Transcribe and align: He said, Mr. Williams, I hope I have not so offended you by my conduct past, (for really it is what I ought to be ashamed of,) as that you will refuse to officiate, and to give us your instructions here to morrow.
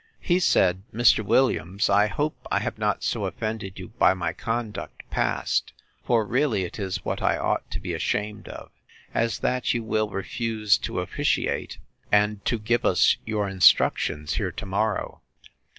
He 0.19 0.39
said, 0.39 0.81
Mr. 0.91 1.23
Williams, 1.23 1.87
I 1.87 2.07
hope 2.07 2.47
I 2.51 2.57
have 2.57 2.79
not 2.79 3.03
so 3.03 3.25
offended 3.25 3.77
you 3.77 3.89
by 3.89 4.15
my 4.15 4.33
conduct 4.33 5.07
past, 5.11 5.73
(for 6.03 6.25
really 6.25 6.63
it 6.63 6.79
is 6.79 7.05
what 7.05 7.21
I 7.21 7.37
ought 7.37 7.69
to 7.69 7.79
be 7.79 7.93
ashamed 7.93 8.47
of,) 8.47 8.71
as 9.13 9.37
that 9.41 9.75
you 9.75 9.83
will 9.83 10.09
refuse 10.09 10.79
to 10.79 11.01
officiate, 11.01 11.77
and 12.11 12.43
to 12.45 12.57
give 12.57 12.83
us 12.83 13.17
your 13.27 13.47
instructions 13.47 14.33
here 14.33 14.51
to 14.51 14.65
morrow. 14.65 15.21